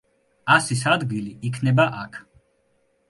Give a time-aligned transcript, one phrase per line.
[0.53, 2.21] ასის ადგილი იქნება აქ.